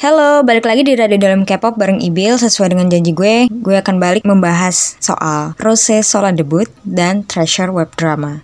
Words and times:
Halo, 0.00 0.40
balik 0.40 0.64
lagi 0.64 0.80
di 0.80 0.96
Radio 0.96 1.20
Dalam 1.20 1.44
K-pop 1.44 1.76
bareng 1.76 2.00
Ibil 2.00 2.40
Sesuai 2.40 2.72
dengan 2.72 2.88
janji 2.88 3.12
gue, 3.12 3.52
gue 3.52 3.76
akan 3.76 4.00
balik 4.00 4.24
membahas 4.24 4.96
soal 4.96 5.52
proses 5.60 6.08
solo 6.08 6.32
debut 6.32 6.64
dan 6.88 7.20
treasure 7.28 7.68
web 7.68 7.92
drama. 8.00 8.40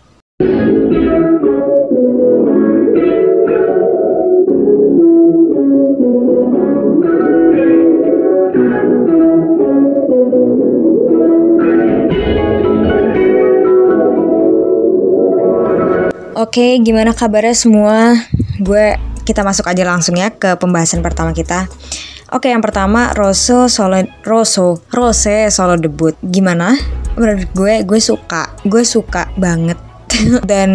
Oke, 16.37 16.77
gimana 16.85 17.17
kabarnya 17.17 17.57
semua? 17.57 18.13
Gue 18.61 19.01
kita 19.27 19.43
masuk 19.43 19.67
aja 19.67 19.83
langsung 19.83 20.15
ya 20.15 20.31
ke 20.31 20.55
pembahasan 20.55 21.03
pertama 21.03 21.35
kita. 21.35 21.67
Oke, 22.31 22.51
yang 22.51 22.63
pertama 22.63 23.11
Rosso 23.15 23.67
solo 23.67 24.03
Rosso 24.23 24.79
Rose 24.95 25.51
solo 25.51 25.75
debut. 25.75 26.15
Gimana? 26.23 26.79
Menurut 27.19 27.51
gue, 27.51 27.75
gue 27.83 28.01
suka, 28.03 28.55
gue 28.63 28.87
suka 28.87 29.31
banget 29.35 29.79
dan 30.51 30.71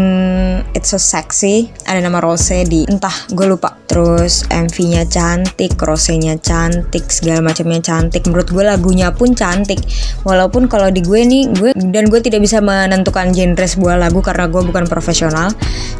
it's 0.75 0.91
so 0.91 0.99
sexy 0.99 1.71
ada 1.87 2.03
nama 2.03 2.19
Rose 2.21 2.53
di 2.67 2.85
entah 2.85 3.13
gue 3.31 3.47
lupa 3.47 3.73
terus 3.87 4.45
MV-nya 4.47 5.07
cantik 5.07 5.75
Rose-nya 5.79 6.37
cantik 6.39 7.09
segala 7.09 7.51
macamnya 7.51 7.81
cantik 7.81 8.27
menurut 8.27 8.49
gue 8.51 8.63
lagunya 8.63 9.09
pun 9.11 9.33
cantik 9.33 9.81
walaupun 10.27 10.67
kalau 10.67 10.91
di 10.91 11.01
gue 11.03 11.21
nih 11.23 11.43
gue 11.51 11.71
dan 11.75 12.07
gue 12.07 12.19
tidak 12.21 12.43
bisa 12.43 12.59
menentukan 12.59 13.31
genre 13.33 13.67
sebuah 13.67 13.95
lagu 13.99 14.19
karena 14.23 14.47
gue 14.47 14.61
bukan 14.61 14.85
profesional 14.87 15.51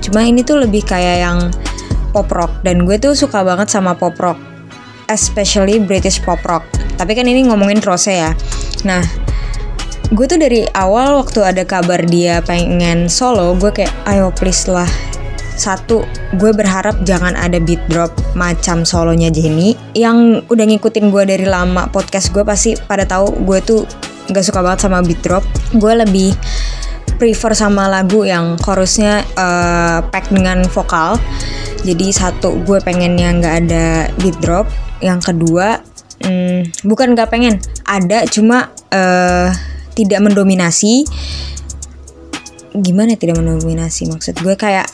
cuma 0.04 0.23
ini 0.23 0.44
tuh 0.44 0.62
lebih 0.62 0.86
kayak 0.86 1.18
yang 1.23 1.40
pop 2.12 2.28
rock. 2.30 2.52
Dan 2.62 2.84
gue 2.84 3.00
tuh 3.00 3.16
suka 3.16 3.42
banget 3.42 3.72
sama 3.72 3.96
pop 3.96 4.20
rock 4.20 4.52
especially 5.12 5.84
British 5.84 6.24
pop 6.24 6.40
rock. 6.48 6.64
Tapi 6.96 7.12
kan 7.14 7.28
ini 7.28 7.44
ngomongin 7.46 7.84
Rose 7.84 8.16
ya. 8.16 8.32
Nah 8.88 9.03
gue 10.12 10.26
tuh 10.28 10.40
dari 10.40 10.68
awal 10.76 11.20
waktu 11.20 11.40
ada 11.44 11.64
kabar 11.68 12.03
dia 12.03 12.44
pengen 12.44 13.08
solo 13.12 13.56
gue 13.59 13.70
kayak 13.76 13.92
ayo 14.08 14.31
please 14.31 14.72
lah. 14.72 14.88
Satu 15.52 16.08
gue 16.40 16.52
berharap 16.56 17.03
jangan 17.06 17.38
ada 17.38 17.62
beat 17.62 17.84
drop 17.92 18.09
macam 18.34 18.81
solonya 18.88 19.30
Jenny 19.30 19.75
yang 19.94 20.42
udah 20.48 20.66
ngikutin 20.66 21.12
gue 21.12 21.23
dari 21.28 21.46
lama 21.46 21.92
podcast 21.92 22.34
gue 22.34 22.42
pasti 22.42 22.73
pada 22.88 23.06
tahu 23.06 23.46
gue 23.46 23.59
tuh 23.62 23.84
gak 24.31 24.48
suka 24.48 24.64
banget 24.64 24.88
sama 24.88 25.03
beat 25.03 25.22
drop. 25.22 25.44
Gue 25.75 25.94
lebih 25.94 26.34
prefer 27.22 27.53
sama 27.53 27.86
lagu 27.86 28.25
yang 28.25 28.58
chorusnya 28.58 29.22
uh, 29.38 30.02
pack 30.09 30.34
dengan 30.34 30.66
vokal 30.66 31.22
jadi 31.82 32.14
satu 32.14 32.62
gue 32.62 32.78
pengennya 32.82 33.34
nggak 33.42 33.56
ada 33.66 33.86
beat 34.22 34.38
drop. 34.42 34.70
Yang 35.02 35.34
kedua 35.34 35.82
hmm, 36.22 36.86
bukan 36.86 37.18
gak 37.18 37.34
pengen 37.34 37.58
ada 37.90 38.26
cuma 38.30 38.70
uh, 38.94 39.50
tidak 39.98 40.22
mendominasi. 40.22 41.04
Gimana 42.72 43.18
tidak 43.18 43.42
mendominasi? 43.42 44.08
Maksud 44.08 44.40
gue 44.40 44.56
kayak 44.56 44.88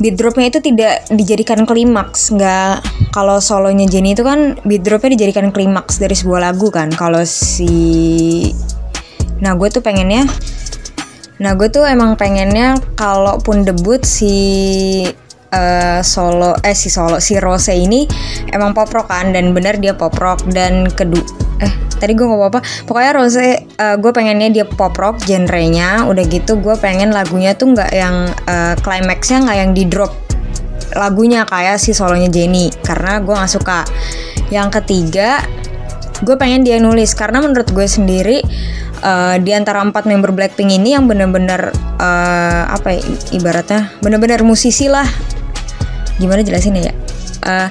beat 0.00 0.16
dropnya 0.16 0.48
itu 0.48 0.62
tidak 0.62 1.04
dijadikan 1.10 1.66
klimaks. 1.66 2.30
Nggak 2.32 2.86
kalau 3.10 3.42
solonya 3.42 3.84
Jenny 3.90 4.14
itu 4.14 4.22
kan 4.22 4.56
beat 4.62 4.86
dropnya 4.86 5.18
dijadikan 5.18 5.50
klimaks 5.50 5.98
dari 5.98 6.14
sebuah 6.14 6.54
lagu 6.54 6.70
kan. 6.70 6.88
Kalau 6.94 7.26
si 7.26 8.48
nah 9.42 9.58
gue 9.58 9.66
tuh 9.74 9.82
pengennya 9.82 10.22
nah 11.42 11.58
gue 11.58 11.66
tuh 11.66 11.82
emang 11.82 12.14
pengennya 12.14 12.78
kalaupun 12.94 13.66
debut 13.66 13.98
si 14.06 15.02
uh, 15.52 16.00
solo 16.00 16.56
eh 16.64 16.74
si 16.74 16.88
solo 16.88 17.20
si 17.20 17.36
Rose 17.38 17.70
ini 17.76 18.08
emang 18.50 18.72
pop 18.72 18.88
rock 18.90 19.12
kan 19.12 19.30
dan 19.30 19.52
bener 19.52 19.78
dia 19.78 19.92
pop 19.92 20.16
rock. 20.16 20.48
Dan 20.48 20.88
kedua 20.90 21.22
eh 21.62 21.72
tadi 22.02 22.18
gue 22.18 22.26
ngomong 22.26 22.50
apa 22.50 22.60
pokoknya 22.88 23.12
Rose 23.14 23.46
uh, 23.78 23.96
gue 24.00 24.10
pengennya 24.10 24.48
dia 24.50 24.64
pop 24.66 24.96
rock 24.96 25.22
genrenya. 25.28 26.08
Udah 26.08 26.24
gitu 26.26 26.58
gue 26.58 26.74
pengen 26.80 27.12
lagunya 27.14 27.54
tuh 27.54 27.76
nggak 27.76 27.90
yang 27.92 28.32
uh, 28.48 28.74
climaxnya 28.80 29.44
nggak 29.46 29.56
yang 29.56 29.70
di 29.76 29.84
drop 29.86 30.12
lagunya 30.92 31.46
kayak 31.48 31.78
si 31.78 31.94
solonya 31.94 32.28
Jenny. 32.32 32.72
Karena 32.82 33.20
gue 33.22 33.32
nggak 33.32 33.52
suka. 33.52 33.86
Yang 34.50 34.82
ketiga 34.82 35.40
gue 36.20 36.36
pengen 36.36 36.66
dia 36.66 36.76
nulis. 36.82 37.14
Karena 37.14 37.40
menurut 37.40 37.70
gue 37.70 37.86
sendiri 37.88 38.42
uh, 39.02 39.36
di 39.40 39.50
antara 39.52 39.82
empat 39.82 40.06
member 40.06 40.30
Blackpink 40.30 40.70
ini 40.70 40.94
yang 40.94 41.10
bener-bener 41.10 41.74
uh, 41.98 42.62
apa 42.70 42.98
ya, 42.98 43.02
ibaratnya 43.34 43.90
bener-bener 44.00 44.46
musisi 44.46 44.86
lah 44.86 45.06
gimana 46.16 46.44
jelasin 46.44 46.76
ya? 46.80 46.92
Uh, 47.42 47.66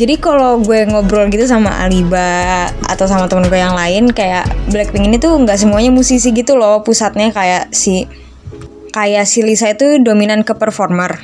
jadi 0.00 0.16
kalau 0.16 0.64
gue 0.64 0.88
ngobrol 0.88 1.28
gitu 1.28 1.44
sama 1.44 1.84
Aliba 1.84 2.72
atau 2.88 3.04
sama 3.04 3.28
temen 3.28 3.52
gue 3.52 3.60
yang 3.60 3.76
lain 3.76 4.08
kayak 4.16 4.48
Blackpink 4.72 5.12
ini 5.12 5.20
tuh 5.20 5.36
nggak 5.36 5.60
semuanya 5.60 5.92
musisi 5.92 6.32
gitu 6.32 6.56
loh 6.56 6.80
pusatnya 6.80 7.28
kayak 7.28 7.68
si 7.76 8.08
kayak 8.96 9.28
si 9.28 9.44
Lisa 9.44 9.70
itu 9.70 10.00
dominan 10.00 10.42
ke 10.42 10.56
performer. 10.56 11.20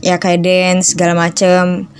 Ya 0.00 0.16
kayak 0.16 0.40
dance 0.46 0.96
segala 0.96 1.12
macem. 1.18 1.90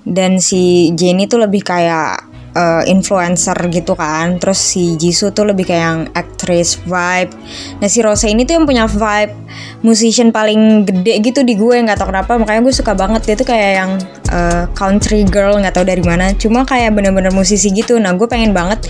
Dan 0.00 0.40
si 0.40 0.94
Jennie 0.96 1.28
tuh 1.28 1.44
lebih 1.44 1.60
kayak 1.60 2.29
uh, 2.60 2.82
influencer 2.84 3.56
gitu 3.72 3.96
kan. 3.96 4.36
Terus 4.36 4.60
si 4.60 5.00
Jisoo 5.00 5.32
tuh 5.32 5.48
lebih 5.48 5.64
kayak 5.64 5.84
yang 5.84 6.00
actress 6.12 6.76
vibe. 6.84 7.32
Nah 7.80 7.88
si 7.88 8.04
Rose 8.04 8.28
ini 8.28 8.44
tuh 8.44 8.60
yang 8.60 8.66
punya 8.68 8.84
vibe 8.84 9.32
musician 9.80 10.28
paling 10.28 10.84
gede 10.84 11.24
gitu 11.24 11.40
di 11.40 11.56
gue 11.56 11.80
nggak 11.80 11.96
tau 11.96 12.12
kenapa. 12.12 12.36
Makanya 12.36 12.60
gue 12.60 12.74
suka 12.76 12.92
banget. 12.92 13.24
Dia 13.24 13.36
tuh 13.40 13.48
kayak 13.48 13.70
yang 13.72 13.92
uh, 14.28 14.64
country 14.76 15.24
girl 15.24 15.56
nggak 15.56 15.72
tau 15.72 15.86
dari 15.86 16.04
mana. 16.04 16.36
Cuma 16.36 16.68
kayak 16.68 16.92
bener-bener 16.92 17.32
musisi 17.32 17.72
gitu. 17.72 17.96
Nah 17.96 18.12
gue 18.12 18.28
pengen 18.28 18.52
banget 18.52 18.84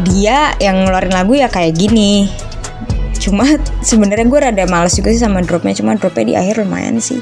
dia 0.00 0.56
yang 0.60 0.84
ngeluarin 0.84 1.12
lagu 1.12 1.32
ya 1.32 1.48
kayak 1.48 1.72
gini. 1.76 2.28
Cuma 3.16 3.48
sebenarnya 3.88 4.26
gue 4.28 4.40
rada 4.40 4.64
males 4.68 4.92
juga 4.92 5.08
sih 5.10 5.22
sama 5.22 5.40
dropnya. 5.40 5.72
Cuma 5.72 5.96
dropnya 5.96 6.24
di 6.28 6.34
akhir 6.36 6.60
lumayan 6.60 7.00
sih 7.00 7.20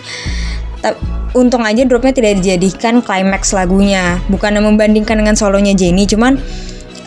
untung 1.36 1.64
aja 1.64 1.84
dropnya 1.84 2.12
tidak 2.14 2.40
dijadikan 2.40 3.00
climax 3.04 3.52
lagunya. 3.52 4.20
Bukan 4.30 4.56
membandingkan 4.60 5.18
dengan 5.20 5.34
solonya 5.36 5.76
Jenny 5.76 6.08
cuman 6.08 6.36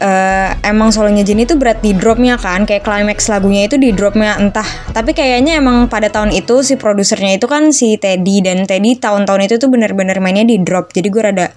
uh, 0.02 0.50
emang 0.66 0.90
solonya 0.90 1.22
Jenny 1.22 1.46
itu 1.46 1.56
berat 1.56 1.80
di 1.80 1.94
dropnya 1.94 2.36
kan. 2.36 2.66
Kayak 2.66 2.84
climax 2.84 3.30
lagunya 3.30 3.70
itu 3.70 3.78
di 3.78 3.94
dropnya 3.94 4.42
entah. 4.42 4.66
Tapi 4.92 5.14
kayaknya 5.14 5.62
emang 5.62 5.88
pada 5.88 6.10
tahun 6.10 6.34
itu 6.34 6.66
si 6.66 6.76
produsernya 6.76 7.38
itu 7.38 7.46
kan 7.46 7.70
si 7.72 7.96
Teddy. 7.96 8.42
Dan 8.42 8.66
Teddy 8.66 8.98
tahun-tahun 8.98 9.42
itu 9.48 9.56
tuh 9.62 9.70
bener-bener 9.70 10.18
mainnya 10.20 10.44
di 10.44 10.60
drop. 10.60 10.92
Jadi 10.92 11.08
gue 11.08 11.22
rada 11.22 11.48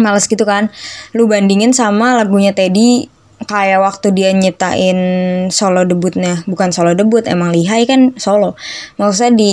males 0.00 0.24
gitu 0.26 0.42
kan. 0.48 0.72
Lu 1.12 1.28
bandingin 1.28 1.76
sama 1.76 2.16
lagunya 2.16 2.56
Teddy 2.56 3.08
kayak 3.38 3.78
waktu 3.78 4.10
dia 4.10 4.30
nyiptain 4.34 4.98
solo 5.52 5.86
debutnya. 5.86 6.42
Bukan 6.48 6.74
solo 6.74 6.96
debut 6.96 7.22
emang 7.28 7.54
lihai 7.54 7.86
kan 7.86 8.16
solo. 8.18 8.58
Maksudnya 8.98 9.32
di 9.36 9.50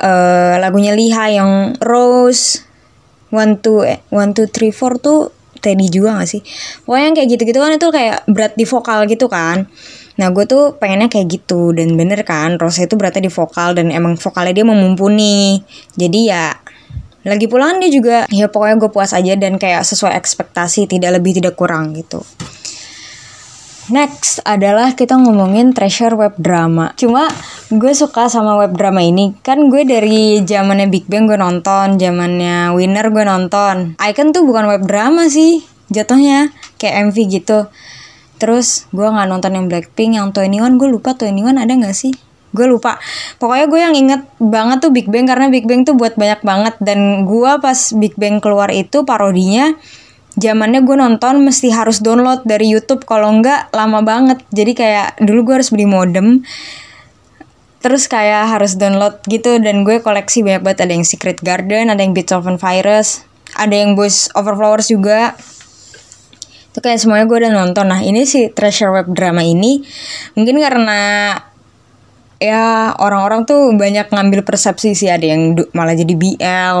uh, 0.00 0.54
lagunya 0.58 0.96
Liha 0.96 1.34
yang 1.34 1.50
Rose 1.78 2.64
One 3.34 3.58
Two 3.58 3.82
eh, 3.82 4.02
One 4.14 4.32
Two 4.32 4.46
Three 4.50 4.70
Four 4.70 4.98
tuh 5.02 5.34
Teddy 5.58 5.88
juga 5.88 6.20
gak 6.20 6.28
sih? 6.28 6.42
Pokoknya 6.84 7.04
yang 7.08 7.16
kayak 7.16 7.28
gitu-gitu 7.36 7.58
kan 7.58 7.72
itu 7.72 7.88
kayak 7.88 8.16
berat 8.28 8.52
di 8.54 8.64
vokal 8.68 9.08
gitu 9.08 9.26
kan. 9.32 9.64
Nah 10.14 10.28
gue 10.30 10.44
tuh 10.44 10.76
pengennya 10.76 11.08
kayak 11.08 11.26
gitu. 11.40 11.72
Dan 11.72 11.96
bener 11.96 12.20
kan 12.22 12.60
Rose 12.60 12.84
itu 12.84 12.94
beratnya 13.00 13.26
di 13.26 13.32
vokal 13.32 13.72
Dan 13.72 13.88
emang 13.88 14.20
vokalnya 14.20 14.52
dia 14.52 14.66
memumpuni. 14.68 15.64
Jadi 15.96 16.20
ya 16.28 16.52
lagi 17.24 17.48
pulang 17.48 17.80
dia 17.80 17.88
juga 17.88 18.28
ya 18.28 18.52
pokoknya 18.52 18.76
gue 18.76 18.90
puas 18.92 19.16
aja 19.16 19.32
dan 19.40 19.56
kayak 19.56 19.80
sesuai 19.80 20.12
ekspektasi 20.20 20.84
tidak 20.84 21.16
lebih 21.16 21.40
tidak 21.40 21.56
kurang 21.56 21.96
gitu 21.96 22.20
Next 23.92 24.40
adalah 24.48 24.96
kita 24.96 25.12
ngomongin 25.20 25.76
treasure 25.76 26.16
web 26.16 26.32
drama. 26.40 26.96
Cuma 26.96 27.28
gue 27.68 27.92
suka 27.92 28.32
sama 28.32 28.56
web 28.56 28.72
drama 28.72 29.04
ini. 29.04 29.36
Kan 29.44 29.68
gue 29.68 29.84
dari 29.84 30.40
zamannya 30.40 30.88
Big 30.88 31.04
Bang 31.04 31.28
gue 31.28 31.36
nonton, 31.36 32.00
zamannya 32.00 32.72
Winner 32.72 33.12
gue 33.12 33.24
nonton. 33.28 33.92
Icon 34.00 34.32
tuh 34.32 34.48
bukan 34.48 34.72
web 34.72 34.88
drama 34.88 35.28
sih, 35.28 35.60
jatuhnya 35.92 36.48
kayak 36.80 37.12
MV 37.12 37.16
gitu. 37.28 37.68
Terus 38.40 38.88
gue 38.88 39.04
nggak 39.04 39.28
nonton 39.28 39.52
yang 39.52 39.68
Blackpink, 39.68 40.16
yang 40.16 40.32
Twenty 40.32 40.64
One 40.64 40.80
gue 40.80 40.88
lupa 40.88 41.12
Twenty 41.12 41.44
One 41.44 41.60
ada 41.60 41.76
nggak 41.76 41.92
sih? 41.92 42.16
Gue 42.56 42.64
lupa. 42.64 42.96
Pokoknya 43.36 43.66
gue 43.68 43.80
yang 43.84 43.94
inget 43.98 44.22
banget 44.40 44.80
tuh 44.80 44.96
Big 44.96 45.12
Bang 45.12 45.28
karena 45.28 45.52
Big 45.52 45.68
Bang 45.68 45.84
tuh 45.84 45.92
buat 45.92 46.16
banyak 46.16 46.40
banget 46.40 46.74
dan 46.80 47.28
gue 47.28 47.52
pas 47.60 47.78
Big 48.00 48.16
Bang 48.16 48.40
keluar 48.40 48.72
itu 48.72 49.04
parodinya 49.04 49.76
zamannya 50.38 50.82
gue 50.82 50.96
nonton 50.98 51.44
mesti 51.46 51.70
harus 51.70 52.02
download 52.02 52.42
dari 52.46 52.70
YouTube 52.70 53.06
kalau 53.06 53.30
enggak 53.30 53.70
lama 53.70 54.02
banget. 54.02 54.42
Jadi 54.50 54.72
kayak 54.74 55.08
dulu 55.22 55.52
gue 55.52 55.54
harus 55.62 55.70
beli 55.70 55.86
modem 55.86 56.42
terus 57.84 58.08
kayak 58.08 58.48
harus 58.48 58.80
download 58.80 59.20
gitu 59.28 59.60
dan 59.60 59.84
gue 59.84 60.00
koleksi 60.00 60.40
banyak 60.40 60.64
banget. 60.64 60.88
Ada 60.88 60.92
yang 60.96 61.04
Secret 61.04 61.38
Garden 61.44 61.92
ada 61.92 62.00
yang 62.00 62.16
Beethoven 62.16 62.56
Virus 62.56 63.28
ada 63.54 63.74
yang 63.74 63.94
Boys 63.94 64.28
Over 64.34 64.58
Flowers 64.58 64.90
juga. 64.90 65.38
Itu 66.74 66.82
kayak 66.82 66.98
semuanya 66.98 67.24
gue 67.30 67.38
udah 67.38 67.52
nonton. 67.54 67.86
Nah 67.86 68.02
ini 68.02 68.26
si 68.26 68.50
treasure 68.50 68.90
web 68.90 69.06
drama 69.14 69.46
ini 69.46 69.84
mungkin 70.34 70.58
karena 70.58 71.00
ya 72.42 72.92
orang-orang 72.98 73.46
tuh 73.46 73.70
banyak 73.78 74.10
ngambil 74.10 74.42
persepsi 74.42 74.98
sih. 74.98 75.08
Ada 75.12 75.26
yang 75.36 75.54
malah 75.70 75.94
jadi 75.94 76.14
BL 76.18 76.78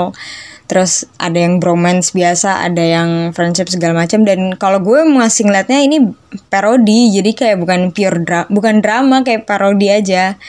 terus 0.64 1.04
ada 1.20 1.36
yang 1.36 1.60
bromance 1.60 2.16
biasa 2.16 2.64
ada 2.64 2.80
yang 2.80 3.30
friendship 3.36 3.68
segala 3.68 4.04
macam. 4.04 4.24
Dan 4.24 4.56
kalau 4.56 4.80
gue 4.80 5.04
masih 5.04 5.48
ngeliatnya 5.48 5.84
ini 5.84 6.12
parodi 6.48 7.12
jadi 7.12 7.30
kayak 7.32 7.56
bukan 7.60 7.80
pure 7.92 8.18
dra 8.24 8.48
bukan 8.48 8.80
drama 8.80 9.22
kayak 9.22 9.44
parodi 9.44 9.92
aja. 9.92 10.40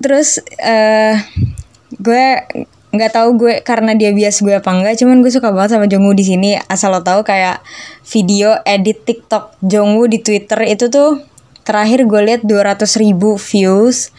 Terus 0.00 0.40
uh, 0.60 1.14
gue 1.96 2.24
nggak 2.94 3.10
tahu 3.10 3.28
gue 3.34 3.54
karena 3.66 3.98
dia 3.98 4.14
bias 4.14 4.38
gue 4.38 4.54
apa 4.54 4.70
enggak 4.70 5.02
cuman 5.02 5.18
gue 5.18 5.32
suka 5.34 5.50
banget 5.50 5.74
sama 5.74 5.90
Jongwoo 5.90 6.14
di 6.14 6.24
sini. 6.24 6.54
Asal 6.70 6.94
lo 6.94 7.02
tahu 7.02 7.26
kayak 7.26 7.64
video 8.06 8.60
edit 8.62 9.02
TikTok 9.02 9.58
Jongwoo 9.64 10.06
di 10.06 10.22
Twitter 10.22 10.62
itu 10.68 10.86
tuh 10.92 11.24
terakhir 11.64 12.04
gue 12.04 12.20
liat 12.20 12.42
200 12.44 12.84
ribu 13.00 13.40
views 13.40 14.12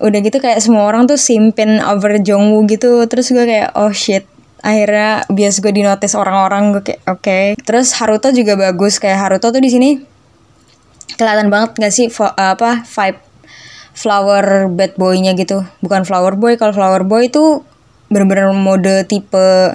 udah 0.00 0.18
gitu 0.20 0.38
kayak 0.38 0.60
semua 0.60 0.88
orang 0.88 1.08
tuh 1.08 1.16
simpin 1.20 1.80
over 1.82 2.20
Jongwoo 2.20 2.64
gitu. 2.68 3.04
Terus 3.08 3.32
gue 3.32 3.44
kayak 3.44 3.76
oh 3.76 3.92
shit. 3.92 4.24
Akhirnya 4.64 5.22
bias 5.30 5.62
gue 5.62 5.70
di 5.70 5.86
notice 5.86 6.16
orang-orang 6.18 6.74
gue 6.74 6.82
kayak 6.82 7.02
oke. 7.06 7.22
Okay. 7.22 7.44
terus 7.62 7.94
Haruto 7.96 8.32
juga 8.32 8.56
bagus. 8.56 8.98
Kayak 8.98 9.24
Haruto 9.26 9.52
tuh 9.52 9.62
di 9.62 9.70
sini 9.70 9.90
kelihatan 11.16 11.48
banget 11.48 11.80
gak 11.80 11.94
sih 11.94 12.12
apa 12.36 12.84
vibe 12.84 13.20
flower 13.96 14.68
bad 14.68 14.92
boy-nya 15.00 15.32
gitu. 15.32 15.64
Bukan 15.80 16.04
flower 16.04 16.36
boy 16.36 16.60
kalau 16.60 16.76
flower 16.76 17.02
boy 17.08 17.32
itu 17.32 17.64
bener-bener 18.12 18.54
mode 18.54 19.08
tipe 19.08 19.74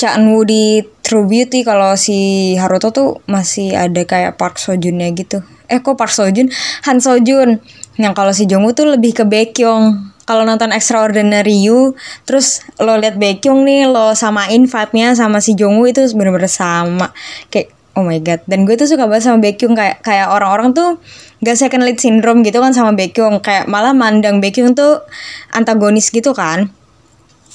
Chanwoo 0.00 0.48
di 0.48 0.80
True 1.04 1.28
Beauty 1.28 1.60
kalau 1.60 1.92
si 2.00 2.56
Haruto 2.56 2.88
tuh 2.88 3.20
masih 3.28 3.76
ada 3.76 4.00
kayak 4.08 4.40
Park 4.40 4.56
Sojunnya 4.56 5.12
gitu. 5.12 5.44
Eh 5.68 5.84
kok 5.84 6.00
Park 6.00 6.16
Sojun 6.16 6.48
Han 6.88 7.04
Sojun 7.04 7.60
yang 8.00 8.16
kalau 8.16 8.32
si 8.32 8.48
Jongwoo 8.48 8.72
tuh 8.72 8.88
lebih 8.88 9.12
ke 9.12 9.28
Baekhyun 9.28 10.16
kalau 10.24 10.48
nonton 10.48 10.72
Extraordinary 10.72 11.60
You 11.68 11.92
terus 12.24 12.64
lo 12.80 12.96
liat 12.96 13.20
Baekhyun 13.20 13.68
nih 13.68 13.92
lo 13.92 14.16
samain 14.16 14.64
vibe-nya 14.64 15.12
sama 15.12 15.44
si 15.44 15.52
Jongwoo 15.52 15.84
itu 15.84 16.00
bener-bener 16.16 16.48
sama. 16.48 17.12
Kayak 17.52 17.76
oh 18.00 18.06
my 18.08 18.16
god. 18.24 18.40
Dan 18.48 18.64
gue 18.64 18.80
tuh 18.80 18.88
suka 18.88 19.04
banget 19.04 19.28
sama 19.28 19.44
Baekhyun 19.44 19.76
kayak 19.76 20.00
kayak 20.00 20.32
orang-orang 20.32 20.72
tuh 20.72 20.96
gak 21.44 21.56
second 21.60 21.84
lead 21.84 22.00
syndrome 22.00 22.40
gitu 22.40 22.56
kan 22.64 22.72
sama 22.72 22.96
Baekhyun 22.96 23.44
kayak 23.44 23.68
malah 23.68 23.92
mandang 23.92 24.40
Baekhyun 24.40 24.72
tuh 24.72 25.04
antagonis 25.52 26.08
gitu 26.08 26.32
kan 26.32 26.72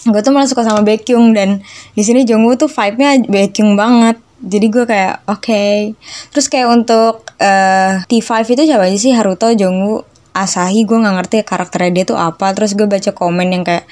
gue 0.06 0.22
tuh 0.22 0.32
malah 0.34 0.46
suka 0.46 0.62
sama 0.62 0.86
Baekhyun 0.86 1.34
dan 1.34 1.66
di 1.98 2.04
sini 2.06 2.22
Jongwoo 2.24 2.54
tuh 2.54 2.70
vibe-nya 2.70 3.26
Baekhyun 3.26 3.74
banget. 3.74 4.22
Jadi 4.46 4.68
gue 4.70 4.86
kayak 4.86 5.26
oke. 5.26 5.42
Okay. 5.42 5.98
terus 6.30 6.46
kayak 6.52 6.70
untuk 6.70 7.26
uh, 7.42 8.06
T5 8.06 8.30
itu 8.54 8.64
siapa 8.70 8.86
aja 8.86 8.98
sih? 9.02 9.14
Haruto 9.16 9.50
Jongwoo 9.50 10.06
Asahi 10.36 10.84
gue 10.84 11.00
nggak 11.00 11.16
ngerti 11.24 11.36
karakternya 11.42 11.92
dia 11.92 12.06
tuh 12.06 12.20
apa. 12.20 12.54
Terus 12.54 12.78
gue 12.78 12.86
baca 12.86 13.12
komen 13.16 13.48
yang 13.50 13.64
kayak 13.66 13.90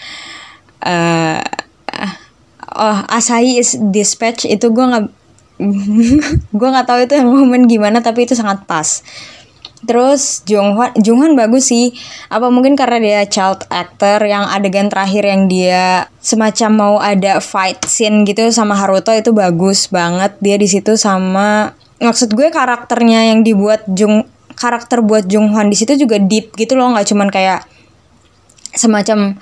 uh, 0.85 1.41
oh 2.77 2.99
Asahi 3.09 3.57
is 3.57 3.79
dispatch. 3.79 4.45
Itu 4.45 4.69
gue 4.69 4.85
nggak 4.85 5.05
gue 6.59 6.67
nggak 6.69 6.87
tahu 6.87 6.99
itu 7.05 7.13
yang 7.17 7.29
momen 7.33 7.65
gimana 7.65 8.01
tapi 8.03 8.25
itu 8.25 8.33
sangat 8.37 8.65
pas 8.67 9.01
Terus 9.83 10.41
Jonghwan 10.47 10.95
Jonghwan 10.99 11.35
bagus 11.35 11.71
sih. 11.71 11.91
Apa 12.31 12.47
mungkin 12.47 12.79
karena 12.79 12.99
dia 12.99 13.21
child 13.27 13.67
actor 13.67 14.23
yang 14.23 14.47
adegan 14.47 14.87
terakhir 14.87 15.27
yang 15.27 15.51
dia 15.51 16.07
semacam 16.23 16.69
mau 16.71 16.95
ada 17.03 17.43
fight 17.43 17.83
scene 17.85 18.23
gitu 18.23 18.47
sama 18.49 18.75
Haruto 18.79 19.11
itu 19.11 19.35
bagus 19.35 19.91
banget. 19.91 20.35
Dia 20.39 20.55
di 20.55 20.67
situ 20.67 20.95
sama 20.95 21.75
maksud 22.03 22.35
gue 22.35 22.51
karakternya 22.51 23.31
yang 23.31 23.47
dibuat 23.47 23.87
Jung 23.91 24.27
karakter 24.53 25.01
buat 25.01 25.25
Jonghwan 25.25 25.71
di 25.71 25.77
situ 25.79 25.97
juga 25.97 26.21
deep 26.21 26.53
gitu 26.53 26.77
loh, 26.77 26.93
nggak 26.93 27.07
cuman 27.09 27.27
kayak 27.31 27.65
semacam 28.73 29.37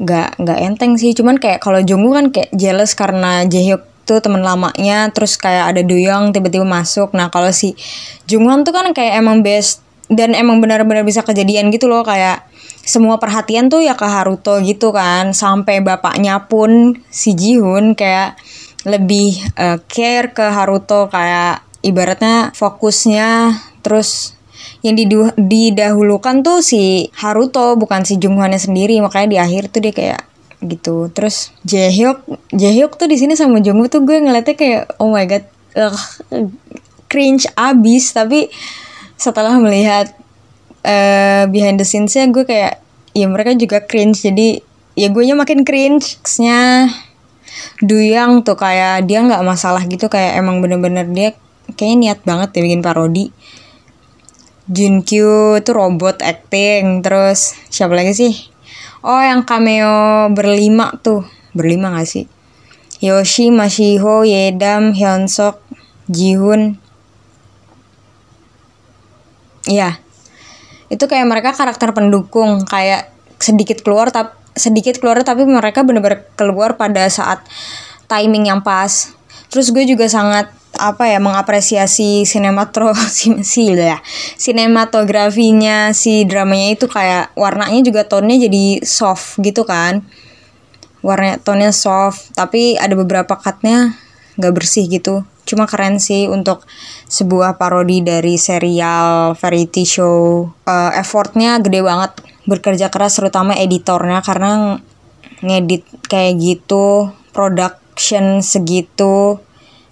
nggak 0.00 0.40
nggak 0.40 0.58
enteng 0.64 0.96
sih 0.96 1.12
cuman 1.12 1.36
kayak 1.36 1.60
kalau 1.60 1.82
Jungwoo 1.82 2.16
kan 2.16 2.32
kayak 2.32 2.50
jealous 2.56 2.96
karena 2.96 3.44
Jaehyuk 3.44 3.84
tuh 4.10 4.18
teman 4.18 4.42
lamanya 4.42 5.06
terus 5.14 5.38
kayak 5.38 5.70
ada 5.70 5.86
Doyoung 5.86 6.34
tiba-tiba 6.34 6.66
masuk. 6.66 7.14
Nah 7.14 7.30
kalau 7.30 7.54
si 7.54 7.78
Jungwon 8.26 8.66
tuh 8.66 8.74
kan 8.74 8.90
kayak 8.90 9.22
emang 9.22 9.46
best 9.46 9.86
dan 10.10 10.34
emang 10.34 10.58
benar-benar 10.58 11.06
bisa 11.06 11.22
kejadian 11.22 11.70
gitu 11.70 11.86
loh 11.86 12.02
kayak 12.02 12.50
semua 12.82 13.22
perhatian 13.22 13.70
tuh 13.70 13.86
ya 13.86 13.94
ke 13.94 14.02
Haruto 14.02 14.58
gitu 14.66 14.90
kan. 14.90 15.30
Sampai 15.30 15.78
bapaknya 15.78 16.50
pun 16.50 16.98
si 17.06 17.38
Jihun 17.38 17.94
kayak 17.94 18.34
lebih 18.82 19.38
uh, 19.54 19.78
care 19.86 20.34
ke 20.34 20.42
Haruto 20.50 21.06
kayak 21.06 21.62
ibaratnya 21.86 22.50
fokusnya. 22.58 23.54
Terus 23.86 24.34
yang 24.82 24.98
didahulukan 25.38 26.42
tuh 26.42 26.64
si 26.64 27.14
Haruto 27.14 27.78
bukan 27.78 28.02
si 28.02 28.18
Jungwonnya 28.18 28.58
sendiri. 28.58 28.98
Makanya 28.98 29.28
di 29.30 29.38
akhir 29.38 29.70
tuh 29.70 29.86
dia 29.86 29.94
kayak 29.94 30.29
gitu. 30.60 31.08
Terus 31.12 31.52
Jaehyuk 31.64 32.24
Jaehyuk 32.52 32.96
tuh 33.00 33.08
di 33.08 33.16
sini 33.16 33.34
sama 33.34 33.64
Jungwoo 33.64 33.88
tuh 33.88 34.04
gue 34.04 34.20
ngeliatnya 34.20 34.56
kayak 34.56 34.82
oh 35.00 35.08
my 35.12 35.24
god 35.24 35.44
uh, 35.76 35.96
cringe 37.08 37.48
abis. 37.56 38.12
Tapi 38.12 38.52
setelah 39.16 39.56
melihat 39.56 40.12
uh, 40.84 41.44
behind 41.48 41.80
the 41.80 41.86
scenes-nya 41.86 42.28
gue 42.28 42.44
kayak 42.44 42.80
ya 43.16 43.26
mereka 43.26 43.56
juga 43.56 43.82
cringe. 43.84 44.20
Jadi 44.20 44.60
ya 44.94 45.08
gue 45.08 45.22
nya 45.24 45.36
makin 45.36 45.64
cringe 45.64 46.20
nya 46.40 46.88
Duyang 47.82 48.46
tuh 48.46 48.54
kayak 48.54 49.10
dia 49.10 49.26
nggak 49.26 49.42
masalah 49.42 49.82
gitu 49.88 50.06
kayak 50.06 50.38
emang 50.38 50.62
bener-bener 50.62 51.02
dia 51.10 51.34
kayaknya 51.74 51.96
niat 52.14 52.20
banget 52.22 52.48
ya 52.56 52.60
bikin 52.62 52.82
parodi. 52.84 53.34
Junkyu 54.70 55.58
tuh 55.66 55.74
robot 55.74 56.22
acting. 56.22 57.02
Terus 57.02 57.58
siapa 57.72 57.96
lagi 57.96 58.14
sih 58.14 58.32
Oh 59.00 59.20
yang 59.20 59.48
cameo 59.48 60.28
berlima 60.32 60.92
tuh 61.00 61.24
Berlima 61.56 61.96
gak 61.96 62.08
sih? 62.08 62.24
Yoshi, 63.00 63.48
Mashiho, 63.48 64.28
Yedam, 64.28 64.92
Hyunsuk, 64.92 65.58
Jihun 66.06 66.76
Iya 69.64 69.98
Itu 70.92 71.08
kayak 71.08 71.26
mereka 71.28 71.56
karakter 71.56 71.96
pendukung 71.96 72.68
Kayak 72.68 73.08
sedikit 73.40 73.80
keluar 73.80 74.12
tapi 74.12 74.40
sedikit 74.60 74.98
keluar 74.98 75.22
tapi 75.22 75.46
mereka 75.46 75.86
bener-bener 75.86 76.26
keluar 76.34 76.74
pada 76.74 77.06
saat 77.06 77.40
timing 78.10 78.50
yang 78.50 78.60
pas. 78.60 79.14
Terus 79.50 79.70
gue 79.70 79.86
juga 79.86 80.10
sangat 80.10 80.50
apa 80.78 81.10
ya 81.10 81.18
mengapresiasi 81.18 82.22
sinematro 82.22 82.94
si 83.50 83.62
ya 83.74 83.98
sinematografinya 84.38 85.90
si 85.90 86.22
dramanya 86.24 86.78
itu 86.78 86.86
kayak 86.86 87.34
warnanya 87.34 87.80
juga 87.82 88.06
tonnya 88.06 88.38
jadi 88.38 88.84
soft 88.86 89.40
gitu 89.42 89.66
kan. 89.66 90.06
Warna 91.00 91.40
tonnya 91.40 91.72
soft 91.72 92.36
tapi 92.36 92.76
ada 92.76 92.92
beberapa 92.92 93.34
cutnya 93.40 93.96
nggak 94.36 94.54
bersih 94.54 94.86
gitu. 94.86 95.24
Cuma 95.48 95.66
keren 95.66 95.98
sih 95.98 96.30
untuk 96.30 96.62
sebuah 97.10 97.58
parodi 97.58 98.04
dari 98.04 98.38
serial 98.38 99.34
variety 99.34 99.82
show. 99.82 100.46
Uh, 100.68 100.92
effortnya 100.94 101.58
gede 101.58 101.82
banget 101.82 102.14
bekerja 102.46 102.88
keras 102.88 103.18
terutama 103.18 103.56
editornya 103.58 104.22
karena 104.22 104.78
ngedit 105.40 105.88
kayak 106.06 106.36
gitu 106.36 107.08
production 107.32 108.44
segitu 108.44 109.40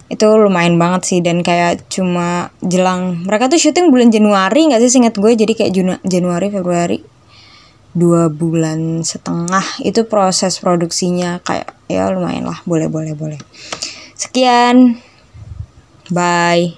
itu 0.09 0.25
lumayan 0.25 0.81
banget 0.81 1.01
sih 1.05 1.19
dan 1.21 1.45
kayak 1.45 1.85
cuma 1.87 2.49
jelang 2.65 3.23
mereka 3.29 3.45
tuh 3.45 3.61
syuting 3.61 3.93
bulan 3.93 4.09
Januari 4.09 4.69
nggak 4.69 4.81
sih 4.81 4.91
singkat 4.91 5.15
gue? 5.15 5.31
Jadi 5.37 5.53
kayak 5.53 5.71
Junu, 5.71 5.93
Januari 6.01 6.49
Februari 6.49 6.97
dua 7.93 8.29
bulan 8.29 9.05
setengah. 9.05 9.85
Itu 9.85 10.09
proses 10.09 10.57
produksinya 10.57 11.41
kayak 11.45 11.73
ya 11.85 12.09
lumayan 12.09 12.49
lah 12.49 12.59
boleh 12.65 12.89
boleh 12.89 13.13
boleh. 13.13 13.39
Sekian. 14.17 14.97
Bye 16.09 16.73